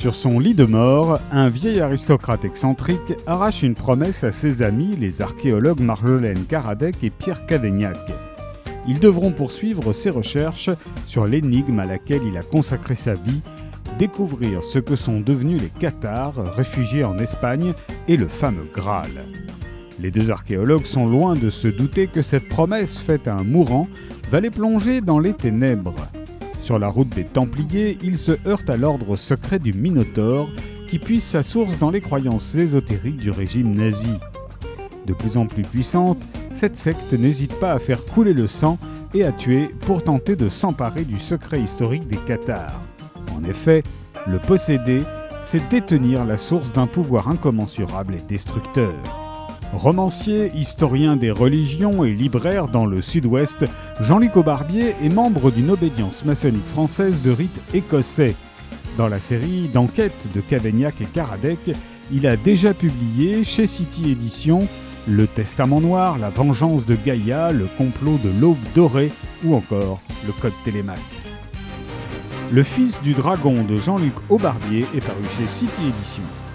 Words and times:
Sur 0.00 0.14
son 0.14 0.38
lit 0.38 0.54
de 0.54 0.64
mort, 0.64 1.20
un 1.30 1.50
vieil 1.50 1.78
aristocrate 1.78 2.46
excentrique 2.46 3.12
arrache 3.26 3.62
une 3.62 3.74
promesse 3.74 4.24
à 4.24 4.32
ses 4.32 4.62
amis, 4.62 4.96
les 4.98 5.20
archéologues 5.20 5.80
Marjolaine 5.80 6.46
Karadec 6.46 7.04
et 7.04 7.10
Pierre 7.10 7.44
Cavaignac. 7.44 7.98
Ils 8.88 8.98
devront 8.98 9.30
poursuivre 9.30 9.92
ses 9.92 10.08
recherches 10.08 10.70
sur 11.04 11.26
l'énigme 11.26 11.80
à 11.80 11.84
laquelle 11.84 12.22
il 12.26 12.38
a 12.38 12.42
consacré 12.42 12.94
sa 12.94 13.12
vie, 13.12 13.42
découvrir 13.98 14.64
ce 14.64 14.78
que 14.78 14.96
sont 14.96 15.20
devenus 15.20 15.60
les 15.60 15.68
Cathares, 15.68 16.54
réfugiés 16.56 17.04
en 17.04 17.18
Espagne, 17.18 17.74
et 18.08 18.16
le 18.16 18.28
fameux 18.28 18.70
Graal. 18.74 19.26
Les 20.00 20.10
deux 20.10 20.30
archéologues 20.30 20.86
sont 20.86 21.04
loin 21.04 21.36
de 21.36 21.50
se 21.50 21.68
douter 21.68 22.06
que 22.06 22.22
cette 22.22 22.48
promesse 22.48 22.96
faite 22.96 23.28
à 23.28 23.36
un 23.36 23.44
mourant 23.44 23.86
va 24.30 24.40
les 24.40 24.48
plonger 24.48 25.02
dans 25.02 25.18
les 25.18 25.34
ténèbres. 25.34 26.08
Sur 26.60 26.78
la 26.78 26.88
route 26.88 27.08
des 27.08 27.24
Templiers, 27.24 27.98
ils 28.02 28.18
se 28.18 28.32
heurtent 28.46 28.70
à 28.70 28.76
l'ordre 28.76 29.16
secret 29.16 29.58
du 29.58 29.72
Minotaure, 29.72 30.48
qui 30.86 30.98
puise 30.98 31.24
sa 31.24 31.42
source 31.42 31.78
dans 31.78 31.90
les 31.90 32.00
croyances 32.00 32.54
ésotériques 32.54 33.16
du 33.16 33.30
régime 33.30 33.74
nazi. 33.74 34.12
De 35.06 35.14
plus 35.14 35.36
en 35.36 35.46
plus 35.46 35.62
puissante, 35.62 36.18
cette 36.54 36.78
secte 36.78 37.12
n'hésite 37.12 37.54
pas 37.58 37.72
à 37.72 37.78
faire 37.78 38.04
couler 38.04 38.34
le 38.34 38.46
sang 38.46 38.78
et 39.14 39.24
à 39.24 39.32
tuer 39.32 39.68
pour 39.80 40.04
tenter 40.04 40.36
de 40.36 40.48
s'emparer 40.48 41.04
du 41.04 41.18
secret 41.18 41.60
historique 41.60 42.06
des 42.06 42.18
Cathares. 42.18 42.82
En 43.34 43.42
effet, 43.48 43.82
le 44.26 44.38
posséder, 44.38 45.02
c'est 45.44 45.66
détenir 45.70 46.24
la 46.24 46.36
source 46.36 46.72
d'un 46.72 46.86
pouvoir 46.86 47.28
incommensurable 47.28 48.14
et 48.14 48.22
destructeur. 48.28 48.92
Romancier, 49.72 50.50
historien 50.54 51.16
des 51.16 51.30
religions 51.30 52.04
et 52.04 52.12
libraire 52.12 52.66
dans 52.66 52.86
le 52.86 53.00
sud-ouest, 53.00 53.64
Jean-Luc 54.00 54.36
Aubarbier 54.36 54.96
est 55.02 55.08
membre 55.08 55.52
d'une 55.52 55.70
obédience 55.70 56.24
maçonnique 56.24 56.66
française 56.66 57.22
de 57.22 57.30
rite 57.30 57.60
écossais. 57.72 58.34
Dans 58.98 59.08
la 59.08 59.20
série 59.20 59.68
d'enquêtes 59.68 60.26
de 60.34 60.40
Cavaignac 60.40 61.00
et 61.00 61.04
Karadec, 61.04 61.60
il 62.10 62.26
a 62.26 62.36
déjà 62.36 62.74
publié 62.74 63.44
chez 63.44 63.68
City 63.68 64.10
Éditions 64.10 64.66
Le 65.06 65.28
Testament 65.28 65.80
Noir, 65.80 66.18
La 66.18 66.30
Vengeance 66.30 66.84
de 66.84 66.96
Gaïa, 66.96 67.52
Le 67.52 67.66
Complot 67.78 68.18
de 68.24 68.40
l'Aube 68.40 68.58
Dorée 68.74 69.12
ou 69.44 69.54
encore 69.54 70.00
Le 70.26 70.32
Code 70.32 70.52
Télémaque. 70.64 70.98
Le 72.50 72.64
fils 72.64 73.00
du 73.00 73.14
dragon 73.14 73.62
de 73.62 73.78
Jean-Luc 73.78 74.14
Aubarbier 74.28 74.84
est 74.96 75.00
paru 75.00 75.22
chez 75.38 75.46
City 75.46 75.82
Éditions. 75.86 76.49